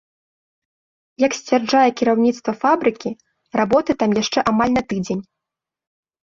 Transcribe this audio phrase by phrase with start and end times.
[1.25, 3.09] Як сцвярджае кіраўніцтва фабрыкі,
[3.61, 5.23] работы там яшчэ амаль на тыдзень.